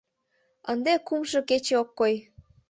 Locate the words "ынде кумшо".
0.71-1.39